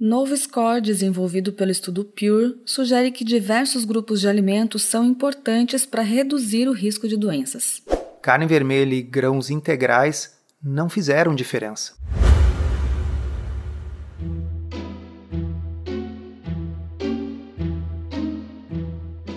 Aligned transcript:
Novo 0.00 0.36
score 0.36 0.80
desenvolvido 0.80 1.52
pelo 1.52 1.72
estudo 1.72 2.04
Pure 2.04 2.54
sugere 2.64 3.10
que 3.10 3.24
diversos 3.24 3.84
grupos 3.84 4.20
de 4.20 4.28
alimentos 4.28 4.82
são 4.82 5.04
importantes 5.04 5.84
para 5.84 6.02
reduzir 6.02 6.68
o 6.68 6.72
risco 6.72 7.08
de 7.08 7.16
doenças. 7.16 7.82
Carne 8.22 8.46
vermelha 8.46 8.94
e 8.94 9.02
grãos 9.02 9.50
integrais 9.50 10.38
não 10.62 10.88
fizeram 10.88 11.34
diferença. 11.34 11.94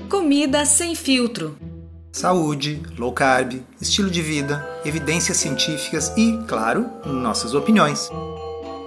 Comida 0.07 0.63
sem 0.63 0.93
filtro. 0.93 1.57
Saúde, 2.11 2.79
low 2.99 3.11
carb, 3.11 3.63
estilo 3.81 4.11
de 4.11 4.21
vida, 4.21 4.63
evidências 4.85 5.37
científicas 5.37 6.15
e, 6.15 6.37
claro, 6.47 6.87
nossas 7.03 7.55
opiniões. 7.55 8.11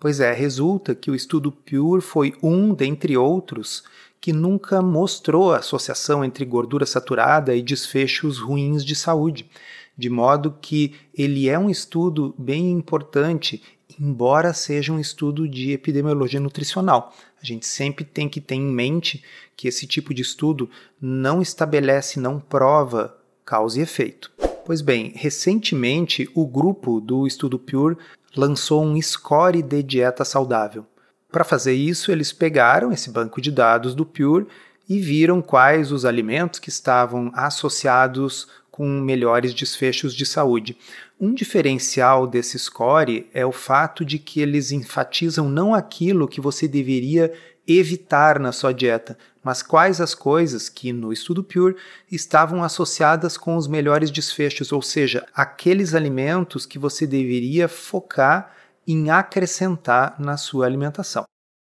Pois 0.00 0.20
é, 0.20 0.32
resulta 0.32 0.94
que 0.94 1.10
o 1.10 1.14
estudo 1.14 1.50
Pure 1.50 2.00
foi 2.00 2.34
um 2.42 2.72
dentre 2.72 3.16
outros 3.16 3.82
que 4.20 4.33
nunca 4.33 4.83
mostrou 4.83 5.52
a 5.52 5.58
associação 5.58 6.24
entre 6.24 6.44
gordura 6.44 6.84
saturada 6.84 7.55
e 7.55 7.62
desfechos 7.62 8.38
ruins 8.38 8.84
de 8.84 8.94
saúde, 8.94 9.48
de 9.97 10.08
modo 10.08 10.56
que 10.60 10.94
ele 11.12 11.48
é 11.48 11.58
um 11.58 11.70
estudo 11.70 12.34
bem 12.38 12.70
importante, 12.70 13.62
embora 13.98 14.52
seja 14.52 14.92
um 14.92 15.00
estudo 15.00 15.48
de 15.48 15.72
epidemiologia 15.72 16.41
nutricional. 16.41 17.12
A 17.41 17.44
gente 17.44 17.66
sempre 17.66 18.05
tem 18.05 18.28
que 18.28 18.41
ter 18.41 18.55
em 18.55 18.62
mente 18.62 19.22
que 19.56 19.69
esse 19.69 19.86
tipo 19.86 20.12
de 20.12 20.22
estudo 20.22 20.69
não 21.00 21.41
estabelece, 21.41 22.20
não 22.20 22.38
prova 22.38 23.16
causa 23.44 23.78
e 23.78 23.82
efeito. 23.82 24.30
Pois 24.64 24.82
bem, 24.82 25.12
recentemente 25.16 26.28
o 26.34 26.47
grupo 26.47 27.00
do 27.00 27.27
Estudo 27.27 27.58
Pure 27.58 27.97
lançou 28.36 28.84
um 28.84 29.00
score 29.00 29.62
de 29.62 29.82
dieta 29.82 30.25
saudável. 30.25 30.84
Para 31.30 31.44
fazer 31.44 31.74
isso, 31.74 32.10
eles 32.10 32.32
pegaram 32.32 32.90
esse 32.90 33.10
banco 33.10 33.40
de 33.40 33.50
dados 33.50 33.94
do 33.94 34.06
Pure 34.06 34.46
e 34.88 34.98
viram 34.98 35.42
quais 35.42 35.92
os 35.92 36.06
alimentos 36.06 36.58
que 36.58 36.70
estavam 36.70 37.30
associados 37.34 38.48
com 38.70 38.88
melhores 38.88 39.52
desfechos 39.52 40.14
de 40.14 40.24
saúde. 40.24 40.78
Um 41.20 41.34
diferencial 41.34 42.26
desse 42.26 42.58
score 42.58 43.28
é 43.34 43.44
o 43.44 43.52
fato 43.52 44.04
de 44.04 44.18
que 44.18 44.40
eles 44.40 44.72
enfatizam 44.72 45.50
não 45.50 45.74
aquilo 45.74 46.28
que 46.28 46.40
você 46.40 46.66
deveria 46.66 47.32
evitar 47.66 48.38
na 48.38 48.50
sua 48.50 48.72
dieta, 48.72 49.18
mas 49.44 49.62
quais 49.62 50.00
as 50.00 50.14
coisas 50.14 50.70
que 50.70 50.92
no 50.92 51.12
estudo 51.12 51.44
Pure 51.44 51.76
estavam 52.10 52.64
associadas 52.64 53.36
com 53.36 53.56
os 53.56 53.66
melhores 53.66 54.10
desfechos, 54.10 54.72
ou 54.72 54.80
seja, 54.80 55.26
aqueles 55.34 55.92
alimentos 55.92 56.64
que 56.64 56.78
você 56.78 57.06
deveria 57.06 57.69
focar 57.69 58.54
em 58.88 59.10
acrescentar 59.10 60.19
na 60.19 60.37
sua 60.37 60.66
alimentação. 60.66 61.25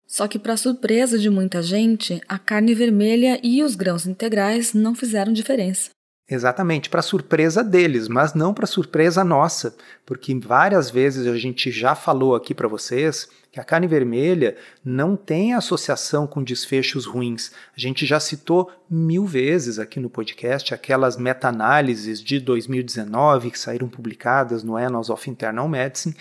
Só 0.06 0.28
que, 0.28 0.40
para 0.40 0.56
surpresa 0.56 1.20
de 1.20 1.30
muita 1.30 1.62
gente, 1.62 2.22
a 2.30 2.40
carne 2.40 2.74
vermelha 2.74 3.40
e 3.44 3.62
os 3.62 3.76
grãos 3.76 4.08
integrais 4.08 4.74
não 4.74 4.96
fizeram 4.96 5.34
diferença. 5.34 5.90
Exatamente, 6.30 6.90
para 6.90 7.02
surpresa 7.02 7.64
deles, 7.64 8.10
mas 8.10 8.34
não 8.34 8.54
para 8.54 8.68
surpresa 8.68 9.24
nossa, 9.24 9.76
porque 10.06 10.38
várias 10.38 10.90
vezes 10.90 11.26
a 11.26 11.38
gente 11.38 11.72
já 11.72 11.96
falou 11.96 12.36
aqui 12.36 12.54
para 12.54 12.68
vocês 12.68 13.30
que 13.50 13.62
a 13.62 13.64
carne 13.64 13.88
vermelha 13.88 14.58
não 14.84 15.16
tem 15.16 15.54
associação 15.54 16.28
com 16.28 16.44
desfechos 16.44 17.06
ruins. 17.06 17.52
A 17.76 17.80
gente 17.80 18.06
já 18.06 18.20
citou 18.20 18.70
mil 18.90 19.26
vezes 19.26 19.80
aqui 19.80 20.02
no 20.02 20.10
podcast 20.10 20.74
aquelas 20.74 21.16
meta-análises 21.16 22.22
de 22.22 22.42
2019 22.42 23.50
que 23.50 23.58
saíram 23.58 23.88
publicadas 23.88 24.64
no 24.64 24.76
Annals 24.76 25.10
of 25.10 25.30
Internal 25.30 25.68
Medicine 25.68 26.16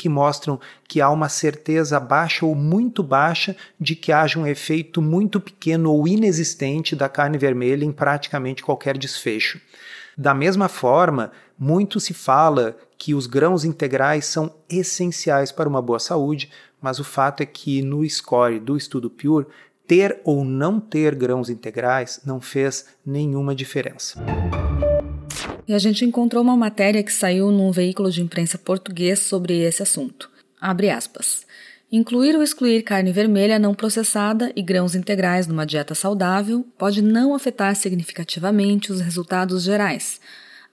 que 0.00 0.08
mostram 0.08 0.58
que 0.88 0.98
há 0.98 1.10
uma 1.10 1.28
certeza 1.28 2.00
baixa 2.00 2.46
ou 2.46 2.54
muito 2.54 3.02
baixa 3.02 3.54
de 3.78 3.94
que 3.94 4.10
haja 4.10 4.38
um 4.38 4.46
efeito 4.46 5.02
muito 5.02 5.38
pequeno 5.38 5.92
ou 5.92 6.08
inexistente 6.08 6.96
da 6.96 7.06
carne 7.06 7.36
vermelha 7.36 7.84
em 7.84 7.92
praticamente 7.92 8.62
qualquer 8.62 8.96
desfecho. 8.96 9.60
Da 10.16 10.32
mesma 10.32 10.70
forma, 10.70 11.32
muito 11.58 12.00
se 12.00 12.14
fala 12.14 12.78
que 12.96 13.14
os 13.14 13.26
grãos 13.26 13.62
integrais 13.62 14.24
são 14.24 14.54
essenciais 14.70 15.52
para 15.52 15.68
uma 15.68 15.82
boa 15.82 15.98
saúde, 15.98 16.50
mas 16.80 16.98
o 16.98 17.04
fato 17.04 17.42
é 17.42 17.46
que 17.46 17.82
no 17.82 18.02
score 18.08 18.58
do 18.58 18.78
estudo 18.78 19.10
Pure, 19.10 19.48
ter 19.86 20.18
ou 20.24 20.46
não 20.46 20.80
ter 20.80 21.14
grãos 21.14 21.50
integrais 21.50 22.22
não 22.24 22.40
fez 22.40 22.86
nenhuma 23.04 23.54
diferença. 23.54 24.18
E 25.70 25.72
a 25.72 25.78
gente 25.78 26.04
encontrou 26.04 26.42
uma 26.42 26.56
matéria 26.56 27.00
que 27.00 27.12
saiu 27.12 27.52
num 27.52 27.70
veículo 27.70 28.10
de 28.10 28.20
imprensa 28.20 28.58
português 28.58 29.20
sobre 29.20 29.56
esse 29.60 29.80
assunto. 29.80 30.28
Abre 30.60 30.90
aspas. 30.90 31.46
Incluir 31.92 32.34
ou 32.34 32.42
excluir 32.42 32.82
carne 32.82 33.12
vermelha 33.12 33.56
não 33.56 33.72
processada 33.72 34.50
e 34.56 34.62
grãos 34.62 34.96
integrais 34.96 35.46
numa 35.46 35.64
dieta 35.64 35.94
saudável 35.94 36.66
pode 36.76 37.00
não 37.00 37.36
afetar 37.36 37.76
significativamente 37.76 38.90
os 38.90 39.00
resultados 39.00 39.62
gerais. 39.62 40.20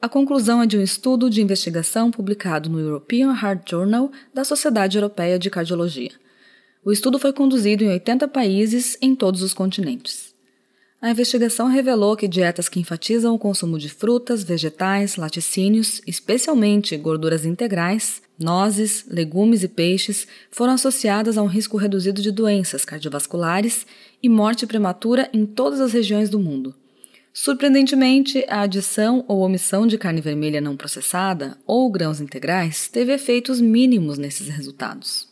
A 0.01 0.09
conclusão 0.09 0.63
é 0.63 0.65
de 0.65 0.79
um 0.79 0.81
estudo 0.81 1.29
de 1.29 1.43
investigação 1.43 2.09
publicado 2.09 2.67
no 2.67 2.79
European 2.79 3.37
Heart 3.39 3.69
Journal 3.69 4.11
da 4.33 4.43
Sociedade 4.43 4.97
Europeia 4.97 5.37
de 5.37 5.51
Cardiologia. 5.51 6.13
O 6.83 6.91
estudo 6.91 7.19
foi 7.19 7.31
conduzido 7.31 7.83
em 7.83 7.89
80 7.89 8.27
países 8.29 8.97
em 8.99 9.13
todos 9.13 9.43
os 9.43 9.53
continentes. 9.53 10.26
A 10.99 11.11
investigação 11.11 11.67
revelou 11.67 12.17
que 12.17 12.27
dietas 12.27 12.67
que 12.67 12.79
enfatizam 12.79 13.35
o 13.35 13.39
consumo 13.39 13.77
de 13.77 13.87
frutas, 13.87 14.43
vegetais, 14.43 15.15
laticínios, 15.15 16.01
especialmente 16.07 16.97
gorduras 16.97 17.45
integrais, 17.45 18.19
nozes, 18.39 19.05
legumes 19.07 19.61
e 19.61 19.67
peixes, 19.67 20.27
foram 20.49 20.73
associadas 20.73 21.37
a 21.37 21.43
um 21.43 21.47
risco 21.47 21.77
reduzido 21.77 22.19
de 22.19 22.31
doenças 22.31 22.83
cardiovasculares 22.83 23.85
e 24.23 24.27
morte 24.27 24.65
prematura 24.65 25.29
em 25.31 25.45
todas 25.45 25.79
as 25.79 25.93
regiões 25.93 26.31
do 26.31 26.39
mundo. 26.39 26.73
Surpreendentemente, 27.31 28.43
a 28.49 28.61
adição 28.61 29.23
ou 29.27 29.41
omissão 29.41 29.85
de 29.85 29.99
carne 29.99 30.19
vermelha 30.19 30.59
não 30.59 30.75
processada 30.75 31.55
ou 31.67 31.91
grãos 31.91 32.19
integrais 32.19 32.87
teve 32.87 33.13
efeitos 33.13 33.61
mínimos 33.61 34.17
nesses 34.17 34.47
resultados. 34.47 35.27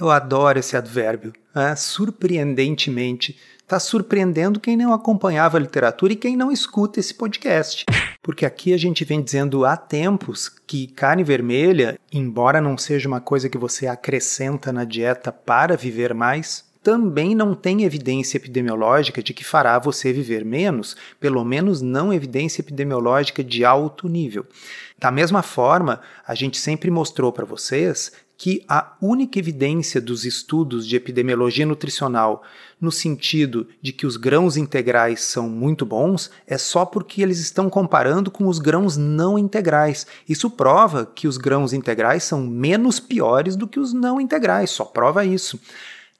Eu 0.00 0.10
adoro 0.10 0.58
esse 0.58 0.74
advérbio. 0.74 1.34
Né? 1.54 1.76
Surpreendentemente. 1.76 3.36
Está 3.68 3.78
surpreendendo 3.78 4.58
quem 4.58 4.78
não 4.78 4.94
acompanhava 4.94 5.58
a 5.58 5.60
literatura 5.60 6.14
e 6.14 6.16
quem 6.16 6.38
não 6.38 6.50
escuta 6.50 6.98
esse 6.98 7.12
podcast. 7.12 7.84
Porque 8.22 8.46
aqui 8.46 8.72
a 8.72 8.78
gente 8.78 9.04
vem 9.04 9.20
dizendo 9.20 9.66
há 9.66 9.76
tempos 9.76 10.48
que 10.48 10.86
carne 10.86 11.22
vermelha, 11.22 12.00
embora 12.10 12.62
não 12.62 12.78
seja 12.78 13.06
uma 13.06 13.20
coisa 13.20 13.46
que 13.46 13.58
você 13.58 13.86
acrescenta 13.86 14.72
na 14.72 14.84
dieta 14.84 15.30
para 15.30 15.76
viver 15.76 16.14
mais, 16.14 16.64
também 16.82 17.34
não 17.34 17.54
tem 17.54 17.84
evidência 17.84 18.38
epidemiológica 18.38 19.22
de 19.22 19.34
que 19.34 19.44
fará 19.44 19.78
você 19.78 20.14
viver 20.14 20.46
menos, 20.46 20.96
pelo 21.20 21.44
menos 21.44 21.82
não 21.82 22.10
evidência 22.10 22.62
epidemiológica 22.62 23.44
de 23.44 23.66
alto 23.66 24.08
nível. 24.08 24.46
Da 24.98 25.10
mesma 25.10 25.42
forma, 25.42 26.00
a 26.26 26.34
gente 26.34 26.56
sempre 26.56 26.90
mostrou 26.90 27.30
para 27.30 27.44
vocês 27.44 28.12
que 28.38 28.64
a 28.68 28.96
única 29.02 29.38
evidência 29.38 30.00
dos 30.00 30.24
estudos 30.24 30.86
de 30.86 30.94
epidemiologia 30.94 31.66
nutricional 31.66 32.44
no 32.80 32.92
sentido 32.92 33.66
de 33.82 33.92
que 33.92 34.06
os 34.06 34.16
grãos 34.16 34.56
integrais 34.56 35.22
são 35.22 35.48
muito 35.48 35.84
bons 35.84 36.30
é 36.46 36.56
só 36.56 36.84
porque 36.84 37.22
eles 37.22 37.38
estão 37.40 37.68
comparando 37.68 38.30
com 38.30 38.46
os 38.46 38.58
grãos 38.58 38.96
não 38.96 39.38
integrais. 39.38 40.06
Isso 40.28 40.48
prova 40.48 41.04
que 41.04 41.26
os 41.26 41.36
grãos 41.36 41.72
integrais 41.72 42.22
são 42.22 42.46
menos 42.46 43.00
piores 43.00 43.56
do 43.56 43.66
que 43.66 43.80
os 43.80 43.92
não 43.92 44.20
integrais, 44.20 44.70
só 44.70 44.84
prova 44.84 45.24
isso. 45.24 45.58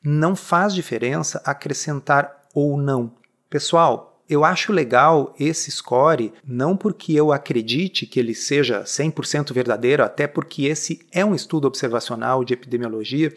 Não 0.03 0.35
faz 0.35 0.75
diferença 0.75 1.41
acrescentar 1.45 2.47
ou 2.55 2.77
não. 2.77 3.13
Pessoal, 3.49 4.09
Eu 4.31 4.45
acho 4.45 4.75
legal 4.75 5.35
esse 5.41 5.71
score, 5.71 6.35
não 6.47 6.77
porque 6.77 7.15
eu 7.15 7.33
acredite 7.33 8.05
que 8.05 8.21
ele 8.21 8.35
seja 8.35 8.83
100% 8.83 9.55
verdadeiro, 9.55 10.05
até 10.05 10.27
porque 10.27 10.67
esse 10.67 11.01
é 11.11 11.25
um 11.25 11.35
estudo 11.35 11.67
observacional 11.67 12.45
de 12.45 12.53
epidemiologia, 12.53 13.35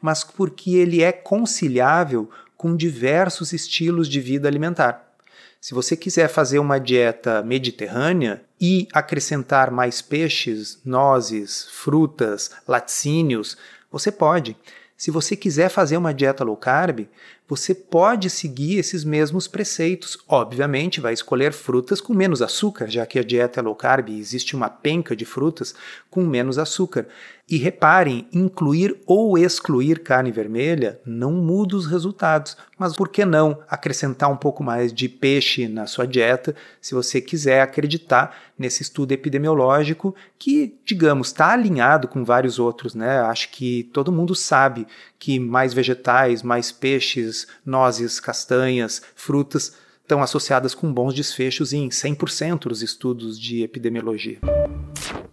mas 0.00 0.24
porque 0.24 0.76
ele 0.76 1.02
é 1.02 1.12
conciliável 1.12 2.30
com 2.60 2.76
diversos 2.76 3.54
estilos 3.54 4.06
de 4.06 4.20
vida 4.20 4.46
alimentar. 4.46 5.14
Se 5.58 5.72
você 5.72 5.96
quiser 5.96 6.28
fazer 6.28 6.58
uma 6.58 6.78
dieta 6.78 7.42
mediterrânea 7.42 8.42
e 8.60 8.86
acrescentar 8.92 9.70
mais 9.70 10.02
peixes, 10.02 10.78
nozes, 10.84 11.66
frutas, 11.70 12.50
laticínios, 12.68 13.56
você 13.90 14.12
pode. 14.12 14.54
Se 14.94 15.10
você 15.10 15.34
quiser 15.34 15.70
fazer 15.70 15.96
uma 15.96 16.12
dieta 16.12 16.44
low 16.44 16.54
carb, 16.54 17.08
você 17.50 17.74
pode 17.74 18.30
seguir 18.30 18.78
esses 18.78 19.02
mesmos 19.02 19.48
preceitos. 19.48 20.16
Obviamente, 20.28 21.00
vai 21.00 21.12
escolher 21.12 21.52
frutas 21.52 22.00
com 22.00 22.14
menos 22.14 22.40
açúcar, 22.40 22.88
já 22.88 23.04
que 23.04 23.18
a 23.18 23.24
dieta 23.24 23.58
é 23.58 23.62
low 23.62 23.74
carb 23.74 24.08
e 24.08 24.20
existe 24.20 24.54
uma 24.54 24.70
penca 24.70 25.16
de 25.16 25.24
frutas 25.24 25.74
com 26.08 26.24
menos 26.24 26.58
açúcar. 26.58 27.08
E 27.50 27.56
reparem, 27.56 28.28
incluir 28.32 28.96
ou 29.04 29.36
excluir 29.36 29.98
carne 29.98 30.30
vermelha 30.30 31.00
não 31.04 31.32
muda 31.32 31.74
os 31.74 31.84
resultados, 31.84 32.56
mas 32.78 32.94
por 32.94 33.08
que 33.08 33.24
não 33.24 33.58
acrescentar 33.68 34.30
um 34.30 34.36
pouco 34.36 34.62
mais 34.62 34.92
de 34.92 35.08
peixe 35.08 35.66
na 35.66 35.84
sua 35.88 36.06
dieta, 36.06 36.54
se 36.80 36.94
você 36.94 37.20
quiser 37.20 37.60
acreditar 37.60 38.38
nesse 38.56 38.82
estudo 38.82 39.10
epidemiológico 39.10 40.14
que, 40.38 40.78
digamos, 40.84 41.26
está 41.26 41.52
alinhado 41.52 42.06
com 42.06 42.24
vários 42.24 42.60
outros, 42.60 42.94
né? 42.94 43.18
Acho 43.22 43.50
que 43.50 43.90
todo 43.92 44.12
mundo 44.12 44.36
sabe 44.36 44.86
que 45.18 45.40
mais 45.40 45.74
vegetais, 45.74 46.44
mais 46.44 46.70
peixes, 46.70 47.39
nozes, 47.64 48.20
castanhas, 48.20 49.02
frutas 49.14 49.74
estão 50.02 50.22
associadas 50.22 50.74
com 50.74 50.92
bons 50.92 51.14
desfechos 51.14 51.72
em 51.72 51.88
100% 51.88 52.68
dos 52.68 52.82
estudos 52.82 53.38
de 53.38 53.62
epidemiologia. 53.62 54.40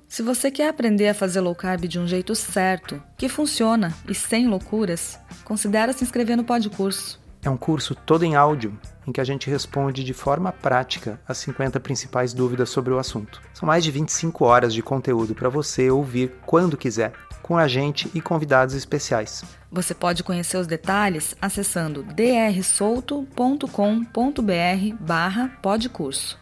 Se 0.07 0.21
você 0.21 0.50
quer 0.50 0.69
aprender 0.69 1.09
a 1.09 1.13
fazer 1.13 1.42
low 1.42 1.56
carb 1.56 1.86
de 1.86 2.00
um 2.00 2.07
jeito 2.07 2.33
certo, 2.36 3.01
que 3.18 3.27
funciona 3.27 3.94
e 4.07 4.15
sem 4.15 4.48
loucuras, 4.48 5.19
considere 5.44 5.94
se 5.94 6.04
inscrever 6.04 6.38
no 6.38 6.44
Podcurso. 6.44 7.19
É 7.44 7.50
um 7.50 7.57
curso 7.57 7.95
todo 7.95 8.24
em 8.24 8.36
áudio 8.36 8.77
em 9.06 9.12
que 9.12 9.21
a 9.21 9.24
gente 9.24 9.50
responde 9.50 10.03
de 10.03 10.13
forma 10.13 10.51
prática 10.51 11.19
as 11.27 11.38
50 11.38 11.80
principais 11.80 12.33
dúvidas 12.33 12.69
sobre 12.69 12.94
o 12.94 13.00
assunto. 13.00 13.42
São 13.53 13.65
mais 13.65 13.83
de 13.83 13.92
25 13.92 14.44
horas 14.44 14.74
de 14.74 14.83
conteúdo 14.83 15.33
para 15.33 15.50
você 15.50 15.89
ouvir 15.89 16.33
quando 16.45 16.77
quiser, 16.77 17.13
com 17.48 17.58
a 17.58 17.68
gente 17.68 18.12
e 18.14 18.20
convidados 18.20 18.76
especiais. 18.76 19.44
Você 19.72 19.94
pode 19.94 20.22
conhecer 20.22 20.58
os 20.58 20.68
detalhes 20.68 21.34
acessando 21.42 22.04
drsolto.com.br 22.04 23.28
barra 25.00 25.48
podcurso. 25.62 26.38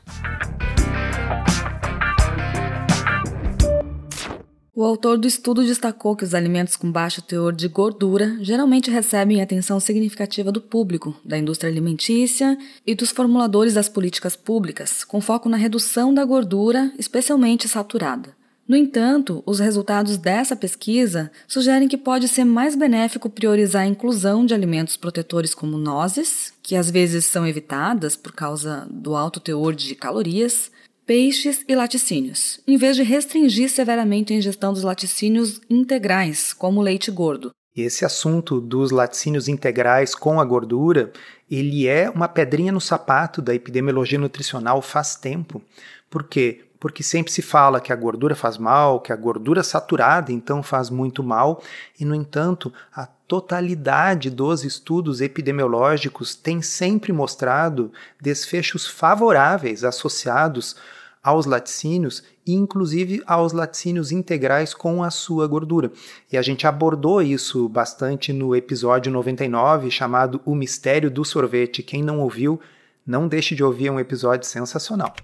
O 4.74 4.84
autor 4.84 5.18
do 5.18 5.26
estudo 5.26 5.64
destacou 5.64 6.18
que 6.18 6.26
os 6.26 6.34
alimentos 6.34 6.76
com 6.76 6.92
baixo 6.92 7.22
teor 7.22 7.54
de 7.54 7.68
gordura 7.70 8.38
geralmente 8.42 8.92
recebem 8.92 9.42
atenção 9.42 9.80
significativa 9.80 10.52
do 10.52 10.60
público, 10.60 11.16
da 11.24 11.38
indústria 11.38 11.72
alimentícia 11.72 12.58
e 12.86 12.94
dos 12.94 13.12
formuladores 13.12 13.76
das 13.76 13.88
políticas 13.88 14.36
públicas, 14.36 15.06
com 15.06 15.22
foco 15.22 15.48
na 15.48 15.56
redução 15.56 16.14
da 16.14 16.26
gordura, 16.26 16.92
especialmente 17.00 17.70
saturada. 17.70 18.36
No 18.68 18.76
entanto, 18.76 19.44
os 19.46 19.60
resultados 19.60 20.18
dessa 20.18 20.56
pesquisa 20.56 21.32
sugerem 21.48 21.88
que 21.88 21.98
pode 21.98 22.28
ser 22.28 22.44
mais 22.44 22.76
benéfico 22.76 23.30
priorizar 23.30 23.84
a 23.84 23.88
inclusão 23.88 24.44
de 24.44 24.56
alimentos 24.56 24.98
protetores 24.98 25.54
como 25.54 25.78
nozes, 25.78 26.52
que 26.64 26.76
às 26.76 26.90
vezes 26.90 27.26
são 27.26 27.46
evitadas 27.46 28.16
por 28.16 28.32
causa 28.32 28.88
do 28.90 29.16
alto 29.16 29.40
teor 29.40 29.76
de 29.76 29.94
calorias, 29.94 30.72
peixes 31.06 31.64
e 31.68 31.76
laticínios, 31.76 32.60
em 32.66 32.76
vez 32.76 32.96
de 32.96 33.04
restringir 33.04 33.70
severamente 33.70 34.34
a 34.34 34.36
ingestão 34.36 34.74
dos 34.74 34.82
laticínios 34.82 35.62
integrais, 35.70 36.52
como 36.52 36.82
leite 36.82 37.12
gordo. 37.12 37.52
Esse 37.76 38.04
assunto 38.04 38.60
dos 38.60 38.90
laticínios 38.90 39.48
integrais 39.48 40.16
com 40.16 40.40
a 40.40 40.46
gordura, 40.46 41.12
ele 41.52 41.88
é 41.88 42.10
uma 42.10 42.28
pedrinha 42.28 42.72
no 42.72 42.82
sapato 42.82 43.42
da 43.42 43.54
epidemiologia 43.54 44.18
nutricional 44.18 44.82
faz 44.82 45.16
tempo. 45.16 45.62
Por 46.10 46.24
quê? 46.24 46.64
Porque 46.86 47.02
sempre 47.02 47.32
se 47.32 47.42
fala 47.42 47.82
que 47.82 47.92
a 47.92 47.96
gordura 47.96 48.36
faz 48.36 48.60
mal, 48.60 49.00
que 49.00 49.12
a 49.12 49.16
gordura 49.16 49.64
saturada 49.64 50.32
então 50.32 50.62
faz 50.62 50.92
muito 50.92 51.24
mal, 51.24 51.64
e 52.00 52.06
no 52.06 52.14
entanto, 52.14 52.72
a 52.94 53.08
totalidade 53.08 54.30
dos 54.30 54.64
estudos 54.64 55.20
epidemiológicos 55.20 56.36
tem 56.36 56.62
sempre 56.62 57.12
mostrado 57.12 57.92
desfechos 58.22 58.86
favoráveis 58.86 59.84
associados 59.84 60.76
aos 61.24 61.48
laticínios 61.48 62.22
inclusive 62.46 63.24
aos 63.26 63.52
laticínios 63.52 64.12
integrais 64.12 64.72
com 64.72 65.02
a 65.04 65.10
sua 65.10 65.48
gordura. 65.48 65.92
E 66.32 66.38
a 66.38 66.42
gente 66.44 66.68
abordou 66.68 67.20
isso 67.20 67.68
bastante 67.68 68.32
no 68.32 68.56
episódio 68.56 69.12
99 69.12 69.90
chamado 69.90 70.40
O 70.46 70.54
Mistério 70.54 71.10
do 71.10 71.26
Sorvete. 71.26 71.82
Quem 71.82 72.04
não 72.04 72.20
ouviu, 72.20 72.62
não 73.04 73.28
deixe 73.28 73.56
de 73.56 73.64
ouvir, 73.64 73.88
é 73.88 73.92
um 73.92 74.00
episódio 74.00 74.48
sensacional. 74.48 75.16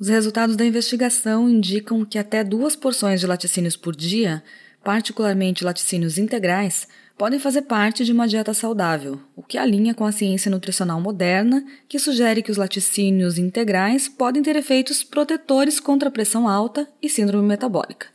Os 0.00 0.06
resultados 0.06 0.54
da 0.54 0.64
investigação 0.64 1.50
indicam 1.50 2.04
que 2.04 2.18
até 2.18 2.44
duas 2.44 2.76
porções 2.76 3.18
de 3.18 3.26
laticínios 3.26 3.76
por 3.76 3.96
dia, 3.96 4.44
particularmente 4.84 5.64
laticínios 5.64 6.18
integrais, 6.18 6.86
podem 7.16 7.40
fazer 7.40 7.62
parte 7.62 8.04
de 8.04 8.12
uma 8.12 8.28
dieta 8.28 8.54
saudável, 8.54 9.18
o 9.34 9.42
que 9.42 9.58
alinha 9.58 9.92
com 9.92 10.04
a 10.04 10.12
ciência 10.12 10.48
nutricional 10.52 11.00
moderna, 11.00 11.66
que 11.88 11.98
sugere 11.98 12.44
que 12.44 12.50
os 12.52 12.56
laticínios 12.56 13.38
integrais 13.38 14.08
podem 14.08 14.40
ter 14.40 14.54
efeitos 14.54 15.02
protetores 15.02 15.80
contra 15.80 16.12
pressão 16.12 16.46
alta 16.46 16.88
e 17.02 17.08
síndrome 17.08 17.48
metabólica. 17.48 18.06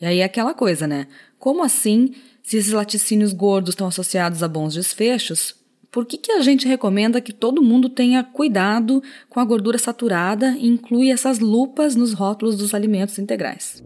E 0.00 0.06
aí 0.06 0.20
é 0.20 0.24
aquela 0.24 0.54
coisa, 0.54 0.86
né? 0.86 1.08
Como 1.40 1.64
assim, 1.64 2.14
se 2.40 2.56
esses 2.56 2.72
laticínios 2.72 3.32
gordos 3.32 3.70
estão 3.70 3.88
associados 3.88 4.44
a 4.44 4.48
bons 4.48 4.74
desfechos, 4.74 5.56
por 5.92 6.06
que, 6.06 6.16
que 6.16 6.32
a 6.32 6.40
gente 6.40 6.66
recomenda 6.66 7.20
que 7.20 7.34
todo 7.34 7.62
mundo 7.62 7.90
tenha 7.90 8.24
cuidado 8.24 9.02
com 9.28 9.38
a 9.38 9.44
gordura 9.44 9.76
saturada 9.76 10.56
e 10.56 10.66
inclui 10.66 11.10
essas 11.10 11.38
lupas 11.38 11.94
nos 11.94 12.14
rótulos 12.14 12.56
dos 12.56 12.72
alimentos 12.72 13.18
integrais? 13.18 13.84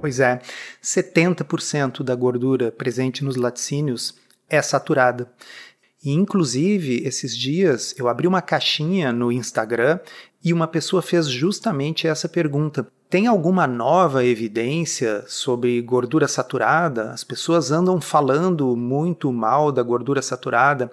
Pois 0.00 0.20
é, 0.20 0.40
70% 0.82 2.02
da 2.02 2.14
gordura 2.14 2.72
presente 2.72 3.22
nos 3.22 3.36
laticínios 3.36 4.14
é 4.48 4.62
saturada. 4.62 5.30
E, 6.02 6.12
inclusive, 6.12 7.02
esses 7.04 7.36
dias 7.36 7.94
eu 7.98 8.08
abri 8.08 8.26
uma 8.26 8.40
caixinha 8.40 9.12
no 9.12 9.30
Instagram 9.30 10.00
e 10.42 10.52
uma 10.52 10.66
pessoa 10.66 11.02
fez 11.02 11.28
justamente 11.28 12.06
essa 12.06 12.28
pergunta: 12.28 12.86
tem 13.10 13.26
alguma 13.26 13.66
nova 13.66 14.24
evidência 14.24 15.24
sobre 15.26 15.80
gordura 15.80 16.28
saturada? 16.28 17.10
As 17.12 17.24
pessoas 17.24 17.70
andam 17.70 18.00
falando 18.00 18.76
muito 18.76 19.32
mal 19.32 19.72
da 19.72 19.82
gordura 19.82 20.20
saturada. 20.20 20.92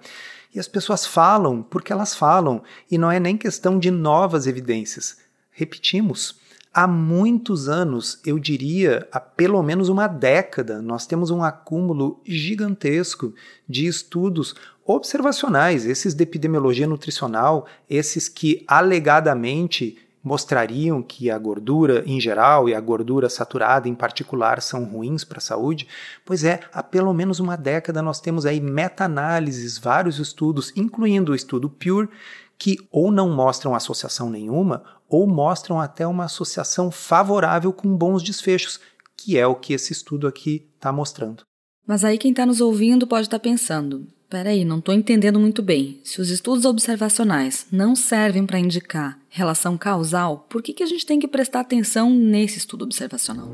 E 0.54 0.60
as 0.60 0.68
pessoas 0.68 1.06
falam 1.06 1.62
porque 1.62 1.92
elas 1.92 2.16
falam, 2.16 2.64
e 2.90 2.98
não 2.98 3.12
é 3.12 3.20
nem 3.20 3.36
questão 3.38 3.78
de 3.78 3.92
novas 3.92 4.48
evidências. 4.48 5.18
Repetimos, 5.52 6.40
há 6.74 6.88
muitos 6.88 7.68
anos, 7.68 8.22
eu 8.26 8.40
diria 8.40 9.06
há 9.12 9.20
pelo 9.20 9.62
menos 9.62 9.90
uma 9.90 10.08
década, 10.08 10.82
nós 10.82 11.06
temos 11.06 11.30
um 11.32 11.44
acúmulo 11.44 12.22
gigantesco 12.26 13.34
de 13.68 13.88
estudos 13.88 14.56
observacionais, 14.86 15.86
esses 15.86 16.14
de 16.14 16.24
epidemiologia 16.24 16.88
nutricional, 16.88 17.66
esses 17.90 18.30
que 18.30 18.64
alegadamente 18.66 19.98
mostrariam 20.26 21.04
que 21.04 21.30
a 21.30 21.38
gordura 21.38 22.04
em 22.08 22.20
geral 22.20 22.68
e 22.68 22.74
a 22.74 22.82
gordura 22.82 23.30
saturada 23.30 23.88
em 23.88 23.94
particular 23.94 24.60
são 24.60 24.84
ruins 24.84 25.24
para 25.24 25.38
a 25.38 25.42
saúde? 25.42 25.88
Pois 26.26 26.44
é, 26.44 26.62
há 26.74 26.82
pelo 26.82 27.14
menos 27.14 27.40
uma 27.40 27.56
década 27.56 28.02
nós 28.02 28.20
temos 28.20 28.44
aí 28.44 28.60
meta-análises, 28.60 29.78
vários 29.78 30.18
estudos, 30.18 30.74
incluindo 30.76 31.32
o 31.32 31.36
estudo 31.36 31.70
Pure, 31.70 32.10
que 32.58 32.78
ou 32.92 33.12
não 33.12 33.30
mostram 33.30 33.76
associação 33.76 34.28
nenhuma 34.28 34.84
ou 35.08 35.28
mostram 35.28 35.80
até 35.80 36.08
uma 36.08 36.26
associação 36.26 36.90
favorável 36.90 37.72
com 37.72 37.96
bons 37.96 38.24
desfechos, 38.24 38.80
que 39.16 39.38
é 39.38 39.46
o 39.46 39.54
que 39.54 39.74
esse 39.74 39.94
estudo 39.94 40.28
aqui 40.28 40.68
está 40.76 40.92
mostrando. 40.92 41.44
Mas 41.86 42.04
aí 42.04 42.18
quem 42.18 42.32
está 42.32 42.48
nos 42.48 42.62
ouvindo 42.62 43.06
pode 43.06 43.28
estar 43.28 43.38
tá 43.38 43.44
pensando: 43.44 44.08
peraí, 44.30 44.66
não 44.66 44.80
estou 44.80 44.94
entendendo 44.94 45.40
muito 45.40 45.62
bem. 45.62 46.00
Se 46.04 46.22
os 46.22 46.30
estudos 46.30 46.66
observacionais 46.66 47.68
não 47.72 47.96
servem 47.96 48.46
para 48.46 48.60
indicar 48.60 49.20
relação 49.30 49.78
causal, 49.78 50.46
por 50.50 50.62
que, 50.62 50.74
que 50.74 50.84
a 50.84 50.88
gente 50.88 51.06
tem 51.06 51.20
que 51.20 51.28
prestar 51.28 51.62
atenção 51.62 52.10
nesse 52.10 52.58
estudo 52.58 52.84
observacional? 52.84 53.50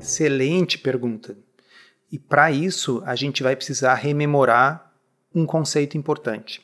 Excelente 0.00 0.78
pergunta. 0.78 1.36
E 2.10 2.18
para 2.18 2.50
isso, 2.50 3.02
a 3.06 3.14
gente 3.14 3.42
vai 3.42 3.56
precisar 3.56 3.94
rememorar 3.94 4.92
um 5.34 5.46
conceito 5.46 5.96
importante. 5.96 6.60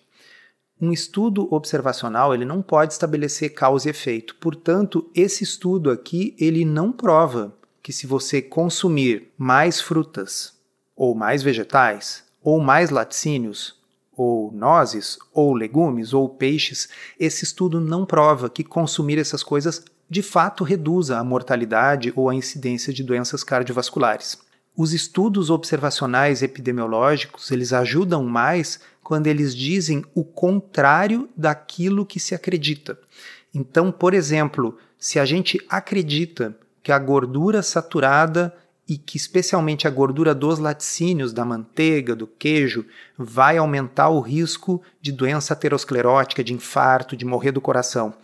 Um 0.80 0.92
estudo 0.92 1.52
observacional 1.52 2.32
ele 2.32 2.44
não 2.44 2.62
pode 2.62 2.92
estabelecer 2.92 3.54
causa 3.54 3.88
e 3.88 3.90
efeito. 3.90 4.36
Portanto, 4.36 5.10
esse 5.14 5.42
estudo 5.42 5.90
aqui 5.90 6.36
ele 6.38 6.64
não 6.64 6.92
prova 6.92 7.56
que 7.82 7.92
se 7.92 8.06
você 8.06 8.40
consumir 8.42 9.32
mais 9.36 9.80
frutas 9.80 10.52
ou 10.94 11.14
mais 11.14 11.42
vegetais 11.42 12.27
ou 12.42 12.60
mais 12.60 12.90
laticínios 12.90 13.78
ou 14.18 14.50
nozes, 14.52 15.16
ou 15.32 15.54
legumes, 15.54 16.12
ou 16.12 16.28
peixes, 16.28 16.88
esse 17.20 17.44
estudo 17.44 17.80
não 17.80 18.04
prova 18.04 18.50
que 18.50 18.64
consumir 18.64 19.16
essas 19.16 19.44
coisas 19.44 19.84
de 20.10 20.22
fato 20.22 20.64
reduza 20.64 21.18
a 21.18 21.24
mortalidade 21.24 22.12
ou 22.16 22.28
a 22.28 22.34
incidência 22.34 22.92
de 22.92 23.04
doenças 23.04 23.44
cardiovasculares. 23.44 24.38
Os 24.76 24.92
estudos 24.92 25.50
observacionais 25.50 26.42
epidemiológicos, 26.42 27.50
eles 27.50 27.72
ajudam 27.72 28.24
mais 28.24 28.80
quando 29.02 29.26
eles 29.26 29.54
dizem 29.54 30.04
o 30.14 30.24
contrário 30.24 31.28
daquilo 31.36 32.06
que 32.06 32.18
se 32.18 32.34
acredita. 32.34 32.98
Então, 33.54 33.92
por 33.92 34.14
exemplo, 34.14 34.76
se 34.98 35.18
a 35.18 35.24
gente 35.24 35.58
acredita 35.68 36.56
que 36.82 36.92
a 36.92 36.98
gordura 36.98 37.62
saturada 37.62 38.54
e 38.88 38.96
que 38.96 39.18
especialmente 39.18 39.86
a 39.86 39.90
gordura 39.90 40.34
dos 40.34 40.58
laticínios, 40.58 41.32
da 41.32 41.44
manteiga, 41.44 42.16
do 42.16 42.26
queijo, 42.26 42.86
vai 43.18 43.58
aumentar 43.58 44.08
o 44.08 44.20
risco 44.20 44.80
de 45.00 45.12
doença 45.12 45.52
aterosclerótica, 45.52 46.42
de 46.42 46.54
infarto, 46.54 47.14
de 47.14 47.26
morrer 47.26 47.52
do 47.52 47.60
coração. 47.60 48.14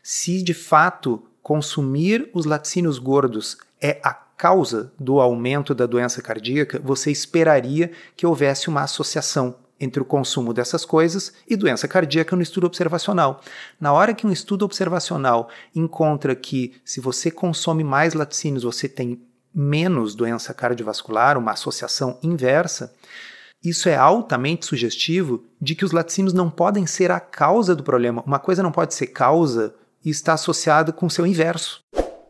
Se 0.00 0.40
de 0.40 0.54
fato 0.54 1.24
consumir 1.42 2.30
os 2.32 2.46
laticínios 2.46 3.00
gordos 3.00 3.58
é 3.80 4.00
a 4.04 4.14
causa 4.14 4.92
do 4.98 5.20
aumento 5.20 5.74
da 5.74 5.86
doença 5.86 6.22
cardíaca, 6.22 6.80
você 6.82 7.10
esperaria 7.10 7.90
que 8.16 8.26
houvesse 8.26 8.68
uma 8.68 8.82
associação 8.82 9.56
entre 9.80 10.00
o 10.00 10.04
consumo 10.04 10.54
dessas 10.54 10.84
coisas 10.84 11.32
e 11.48 11.56
doença 11.56 11.88
cardíaca 11.88 12.36
no 12.36 12.42
estudo 12.42 12.68
observacional. 12.68 13.40
Na 13.80 13.92
hora 13.92 14.14
que 14.14 14.24
um 14.24 14.30
estudo 14.30 14.64
observacional 14.64 15.48
encontra 15.74 16.36
que 16.36 16.74
se 16.84 17.00
você 17.00 17.32
consome 17.32 17.82
mais 17.82 18.14
laticínios, 18.14 18.62
você 18.62 18.88
tem 18.88 19.20
menos 19.54 20.14
doença 20.14 20.54
cardiovascular, 20.54 21.36
uma 21.38 21.52
associação 21.52 22.18
inversa, 22.22 22.92
isso 23.62 23.88
é 23.88 23.94
altamente 23.94 24.66
sugestivo 24.66 25.44
de 25.60 25.76
que 25.76 25.84
os 25.84 25.92
laticínios 25.92 26.34
não 26.34 26.50
podem 26.50 26.84
ser 26.84 27.12
a 27.12 27.20
causa 27.20 27.76
do 27.76 27.84
problema. 27.84 28.22
Uma 28.26 28.40
coisa 28.40 28.62
não 28.62 28.72
pode 28.72 28.92
ser 28.92 29.08
causa 29.08 29.72
e 30.04 30.10
está 30.10 30.32
associada 30.32 30.92
com 30.92 31.08
seu 31.08 31.24
inverso. 31.24 31.80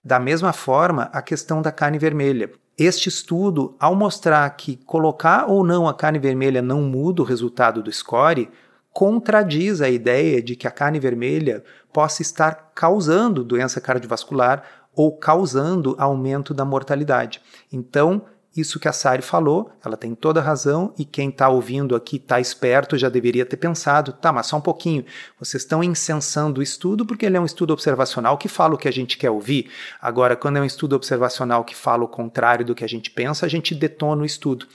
Da 0.05 0.19
mesma 0.19 0.53
forma, 0.53 1.05
a 1.05 1.23
questão 1.23 1.63
da 1.63 1.73
carne 1.73 1.99
vermelha. 1.99 2.51
Este 2.77 3.09
estudo, 3.09 3.77
ao 3.79 3.95
mostrar 3.95 4.49
que 4.51 4.77
colocar 4.77 5.47
ou 5.49 5.65
não 5.65 5.89
a 5.89 5.95
carne 5.95 6.19
vermelha 6.19 6.61
não 6.61 6.83
muda 6.83 7.23
o 7.23 7.25
resultado 7.25 7.83
do 7.83 7.93
score, 7.93 8.51
contradiz 8.93 9.81
a 9.81 9.89
ideia 9.89 10.43
de 10.43 10.55
que 10.55 10.67
a 10.67 10.71
carne 10.71 11.01
vermelha 11.01 11.65
possa 11.93 12.21
estar 12.21 12.73
causando 12.75 13.45
doença 13.45 13.81
cardiovascular 13.81 14.63
ou 14.95 15.17
causando 15.17 15.95
aumento 15.99 16.53
da 16.53 16.65
mortalidade. 16.65 17.41
Então, 17.73 18.23
isso 18.55 18.79
que 18.79 18.87
a 18.87 18.93
Sari 18.93 19.23
falou, 19.23 19.73
ela 19.83 19.97
tem 19.97 20.15
toda 20.15 20.39
a 20.39 20.43
razão 20.43 20.93
e 20.99 21.07
quem 21.07 21.31
está 21.31 21.49
ouvindo 21.49 21.97
aqui 21.97 22.17
está 22.17 22.39
esperto 22.39 22.99
já 22.99 23.09
deveria 23.09 23.47
ter 23.47 23.57
pensado, 23.57 24.13
tá, 24.13 24.31
mas 24.31 24.47
só 24.47 24.59
um 24.59 24.61
pouquinho, 24.61 25.07
vocês 25.39 25.63
estão 25.63 25.83
incensando 25.83 26.61
o 26.61 26.63
estudo 26.63 27.07
porque 27.07 27.25
ele 27.25 27.39
é 27.39 27.41
um 27.41 27.47
estudo 27.47 27.73
observacional 27.73 28.37
que 28.37 28.49
fala 28.49 28.75
o 28.75 28.79
que 28.79 28.89
a 28.89 28.93
gente 28.93 29.17
quer 29.17 29.31
ouvir. 29.31 29.71
Agora, 30.01 30.37
quando 30.37 30.59
é 30.59 30.61
um 30.61 30.67
estudo 30.67 30.95
observacional 30.95 31.65
que 31.65 31.75
fala 31.75 32.05
o 32.05 32.09
contrário 32.09 32.65
do 32.65 32.75
que 32.75 32.85
a 32.85 32.89
gente 32.89 33.11
pensa, 33.11 33.47
a 33.47 33.49
gente 33.49 33.75
detona 33.75 34.23
o 34.23 34.27
estudo. 34.27 34.67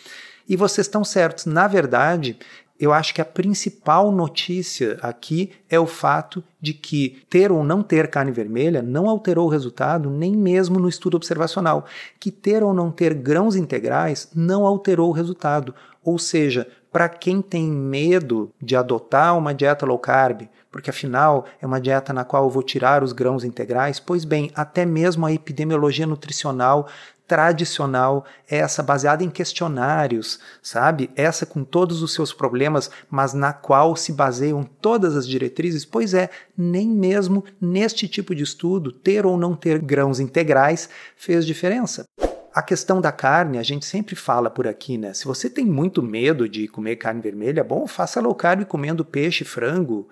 E 0.49 0.55
vocês 0.55 0.87
estão 0.87 1.03
certos, 1.03 1.45
na 1.45 1.67
verdade, 1.67 2.39
eu 2.79 2.93
acho 2.93 3.13
que 3.13 3.21
a 3.21 3.25
principal 3.25 4.11
notícia 4.11 4.97
aqui 5.01 5.51
é 5.69 5.79
o 5.79 5.87
fato 5.87 6.43
de 6.61 6.73
que 6.73 7.23
ter 7.29 7.51
ou 7.51 7.63
não 7.63 7.81
ter 7.81 8.09
carne 8.09 8.31
vermelha 8.31 8.81
não 8.81 9.09
alterou 9.09 9.47
o 9.47 9.51
resultado 9.51 10.09
nem 10.09 10.35
mesmo 10.35 10.79
no 10.79 10.87
estudo 10.87 11.17
observacional, 11.17 11.85
que 12.19 12.31
ter 12.31 12.63
ou 12.63 12.73
não 12.73 12.91
ter 12.91 13.13
grãos 13.13 13.55
integrais 13.55 14.29
não 14.35 14.65
alterou 14.65 15.09
o 15.09 15.13
resultado. 15.13 15.73
Ou 16.03 16.19
seja, 16.19 16.67
para 16.91 17.09
quem 17.09 17.41
tem 17.41 17.69
medo 17.69 18.51
de 18.61 18.75
adotar 18.75 19.37
uma 19.37 19.53
dieta 19.53 19.85
low 19.85 19.99
carb, 19.99 20.47
porque 20.71 20.89
afinal 20.89 21.45
é 21.61 21.65
uma 21.65 21.81
dieta 21.81 22.13
na 22.13 22.23
qual 22.23 22.43
eu 22.43 22.49
vou 22.49 22.61
tirar 22.61 23.03
os 23.03 23.11
grãos 23.11 23.43
integrais, 23.43 23.99
pois 23.99 24.23
bem, 24.23 24.51
até 24.53 24.85
mesmo 24.85 25.25
a 25.25 25.33
epidemiologia 25.33 26.05
nutricional 26.05 26.87
tradicional, 27.27 28.25
essa 28.47 28.81
baseada 28.81 29.23
em 29.23 29.29
questionários, 29.29 30.39
sabe? 30.61 31.09
Essa 31.15 31.45
com 31.45 31.63
todos 31.63 32.01
os 32.01 32.13
seus 32.13 32.31
problemas, 32.31 32.89
mas 33.09 33.33
na 33.33 33.51
qual 33.51 33.95
se 33.95 34.13
baseiam 34.13 34.63
todas 34.63 35.15
as 35.15 35.27
diretrizes? 35.27 35.83
Pois 35.83 36.13
é, 36.13 36.29
nem 36.57 36.87
mesmo 36.87 37.43
neste 37.59 38.07
tipo 38.07 38.33
de 38.33 38.43
estudo, 38.43 38.91
ter 38.91 39.25
ou 39.25 39.37
não 39.37 39.55
ter 39.55 39.79
grãos 39.79 40.19
integrais 40.19 40.89
fez 41.15 41.45
diferença. 41.45 42.05
A 42.53 42.61
questão 42.63 42.99
da 42.99 43.11
carne, 43.11 43.59
a 43.59 43.63
gente 43.63 43.85
sempre 43.85 44.15
fala 44.15 44.49
por 44.49 44.67
aqui, 44.67 44.97
né? 44.97 45.13
Se 45.13 45.25
você 45.25 45.47
tem 45.47 45.63
muito 45.63 46.01
medo 46.01 46.49
de 46.49 46.67
comer 46.67 46.95
carne 46.95 47.21
vermelha, 47.21 47.63
bom, 47.63 47.85
faça 47.85 48.19
low 48.19 48.33
carb 48.33 48.65
comendo 48.65 49.05
peixe, 49.05 49.43
frango, 49.43 50.07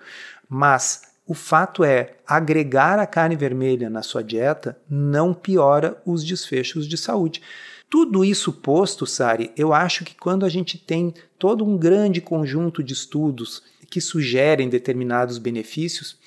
mas 0.48 1.15
o 1.26 1.34
fato 1.34 1.82
é, 1.82 2.14
agregar 2.26 2.98
a 2.98 3.06
carne 3.06 3.34
vermelha 3.34 3.90
na 3.90 4.02
sua 4.02 4.22
dieta 4.22 4.78
não 4.88 5.34
piora 5.34 6.00
os 6.06 6.22
desfechos 6.22 6.86
de 6.86 6.96
saúde. 6.96 7.42
Tudo 7.90 8.24
isso 8.24 8.52
posto, 8.52 9.06
Sari, 9.06 9.50
eu 9.56 9.72
acho 9.72 10.04
que 10.04 10.14
quando 10.14 10.46
a 10.46 10.48
gente 10.48 10.78
tem 10.78 11.12
todo 11.38 11.64
um 11.64 11.76
grande 11.76 12.20
conjunto 12.20 12.82
de 12.82 12.92
estudos 12.92 13.62
que 13.90 14.00
sugerem 14.00 14.68
determinados 14.68 15.38
benefícios, 15.38 16.18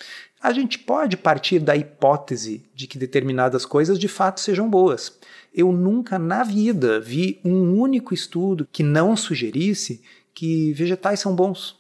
a 0.42 0.54
gente 0.54 0.80
pode 0.80 1.18
partir 1.18 1.60
da 1.60 1.76
hipótese 1.76 2.66
de 2.74 2.88
que 2.88 2.98
determinadas 2.98 3.66
coisas 3.66 4.00
de 4.00 4.08
fato 4.08 4.40
sejam 4.40 4.70
boas. 4.70 5.18
Eu 5.54 5.72
nunca 5.72 6.18
na 6.18 6.44
vida 6.44 7.00
vi 7.00 7.40
um 7.44 7.78
único 7.78 8.14
estudo 8.14 8.68
que 8.72 8.84
não 8.84 9.18
sugerisse 9.18 10.02
que 10.34 10.72
vegetais 10.74 11.20
são 11.20 11.36
bons, 11.36 11.78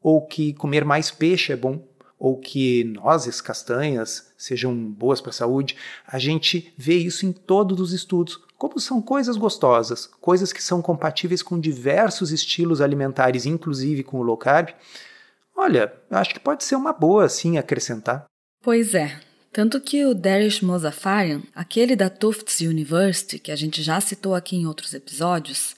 ou 0.00 0.24
que 0.24 0.52
comer 0.52 0.84
mais 0.84 1.10
peixe 1.10 1.52
é 1.52 1.56
bom, 1.56 1.82
ou 2.18 2.38
que 2.38 2.84
nozes, 2.84 3.40
castanhas 3.40 4.32
sejam 4.36 4.74
boas 4.74 5.20
para 5.20 5.30
a 5.30 5.34
saúde, 5.34 5.76
a 6.06 6.18
gente 6.18 6.72
vê 6.76 6.94
isso 6.94 7.26
em 7.26 7.32
todos 7.32 7.80
os 7.80 7.92
estudos. 7.92 8.40
Como 8.56 8.80
são 8.80 9.02
coisas 9.02 9.36
gostosas, 9.36 10.06
coisas 10.20 10.52
que 10.52 10.62
são 10.62 10.80
compatíveis 10.80 11.42
com 11.42 11.60
diversos 11.60 12.32
estilos 12.32 12.80
alimentares, 12.80 13.44
inclusive 13.44 14.02
com 14.02 14.18
o 14.18 14.22
low 14.22 14.36
carb, 14.36 14.70
olha, 15.54 15.92
acho 16.10 16.32
que 16.32 16.40
pode 16.40 16.64
ser 16.64 16.76
uma 16.76 16.92
boa, 16.92 17.28
sim, 17.28 17.58
acrescentar. 17.58 18.24
Pois 18.62 18.94
é. 18.94 19.20
Tanto 19.52 19.80
que 19.80 20.04
o 20.04 20.14
Darish 20.14 20.60
Mozafarian, 20.60 21.42
aquele 21.54 21.96
da 21.96 22.10
Tufts 22.10 22.60
University, 22.60 23.38
que 23.38 23.50
a 23.50 23.56
gente 23.56 23.82
já 23.82 23.98
citou 24.02 24.34
aqui 24.34 24.54
em 24.54 24.66
outros 24.66 24.92
episódios, 24.92 25.74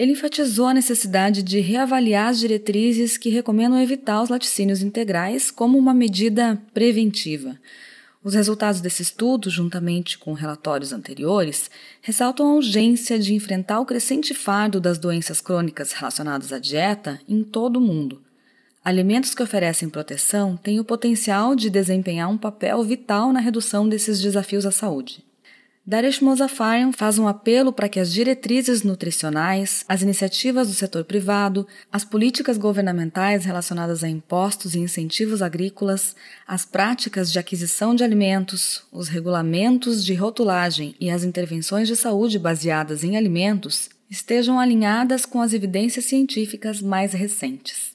ele 0.00 0.12
enfatizou 0.12 0.66
a 0.66 0.72
necessidade 0.72 1.42
de 1.42 1.60
reavaliar 1.60 2.28
as 2.28 2.38
diretrizes 2.38 3.18
que 3.18 3.28
recomendam 3.28 3.78
evitar 3.78 4.22
os 4.22 4.30
laticínios 4.30 4.80
integrais 4.80 5.50
como 5.50 5.76
uma 5.76 5.92
medida 5.92 6.58
preventiva. 6.72 7.60
Os 8.24 8.32
resultados 8.32 8.80
desse 8.80 9.02
estudo, 9.02 9.50
juntamente 9.50 10.16
com 10.16 10.32
relatórios 10.32 10.94
anteriores, 10.94 11.70
ressaltam 12.00 12.46
a 12.46 12.54
urgência 12.54 13.18
de 13.18 13.34
enfrentar 13.34 13.78
o 13.78 13.84
crescente 13.84 14.32
fardo 14.32 14.80
das 14.80 14.96
doenças 14.96 15.38
crônicas 15.38 15.92
relacionadas 15.92 16.50
à 16.50 16.58
dieta 16.58 17.20
em 17.28 17.44
todo 17.44 17.76
o 17.76 17.82
mundo. 17.82 18.22
Alimentos 18.82 19.34
que 19.34 19.42
oferecem 19.42 19.90
proteção 19.90 20.56
têm 20.56 20.80
o 20.80 20.84
potencial 20.84 21.54
de 21.54 21.68
desempenhar 21.68 22.30
um 22.30 22.38
papel 22.38 22.82
vital 22.82 23.34
na 23.34 23.40
redução 23.40 23.86
desses 23.86 24.18
desafios 24.18 24.64
à 24.64 24.70
saúde. 24.70 25.22
Daresh 25.86 26.20
Mozafarian 26.20 26.92
faz 26.92 27.18
um 27.18 27.26
apelo 27.26 27.72
para 27.72 27.88
que 27.88 27.98
as 27.98 28.12
diretrizes 28.12 28.82
nutricionais, 28.82 29.84
as 29.88 30.02
iniciativas 30.02 30.68
do 30.68 30.74
setor 30.74 31.04
privado, 31.04 31.66
as 31.90 32.04
políticas 32.04 32.58
governamentais 32.58 33.44
relacionadas 33.44 34.04
a 34.04 34.08
impostos 34.08 34.74
e 34.74 34.78
incentivos 34.78 35.42
agrícolas, 35.42 36.14
as 36.46 36.64
práticas 36.64 37.32
de 37.32 37.38
aquisição 37.38 37.94
de 37.94 38.04
alimentos, 38.04 38.84
os 38.92 39.08
regulamentos 39.08 40.04
de 40.04 40.14
rotulagem 40.14 40.94
e 41.00 41.10
as 41.10 41.24
intervenções 41.24 41.88
de 41.88 41.96
saúde 41.96 42.38
baseadas 42.38 43.02
em 43.02 43.16
alimentos 43.16 43.88
estejam 44.10 44.58
alinhadas 44.58 45.24
com 45.24 45.40
as 45.40 45.52
evidências 45.52 46.04
científicas 46.04 46.82
mais 46.82 47.12
recentes. 47.12 47.94